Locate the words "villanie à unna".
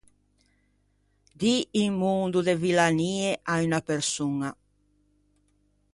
2.63-3.79